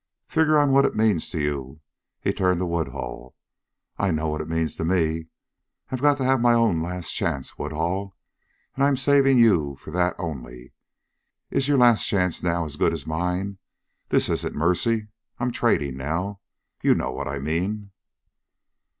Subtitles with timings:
[0.27, 1.79] "Figure on what it means to you."
[2.21, 3.35] He turned to Woodhull.
[3.99, 5.27] "I know what it means to me.
[5.91, 8.15] I've got to have my own last chance, Woodhull,
[8.73, 10.73] and I'm saving you for that only.
[11.51, 13.59] Is your last chance now as good as mine?
[14.09, 16.39] This isn't mercy I'm trading now.
[16.81, 17.91] You know what I mean."